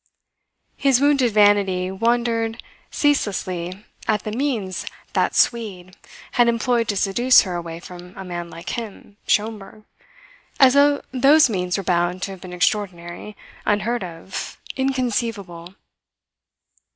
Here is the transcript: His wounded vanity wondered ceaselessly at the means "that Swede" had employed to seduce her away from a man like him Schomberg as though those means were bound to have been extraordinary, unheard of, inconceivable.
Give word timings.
His 0.77 0.99
wounded 0.99 1.31
vanity 1.31 1.91
wondered 1.91 2.63
ceaselessly 2.89 3.85
at 4.07 4.23
the 4.23 4.31
means 4.31 4.83
"that 5.13 5.35
Swede" 5.35 5.95
had 6.31 6.47
employed 6.47 6.87
to 6.87 6.97
seduce 6.97 7.41
her 7.41 7.53
away 7.53 7.79
from 7.79 8.17
a 8.17 8.23
man 8.25 8.49
like 8.49 8.69
him 8.71 9.17
Schomberg 9.27 9.83
as 10.59 10.73
though 10.73 11.03
those 11.11 11.51
means 11.51 11.77
were 11.77 11.83
bound 11.83 12.23
to 12.23 12.31
have 12.31 12.41
been 12.41 12.51
extraordinary, 12.51 13.37
unheard 13.63 14.03
of, 14.03 14.57
inconceivable. 14.75 15.75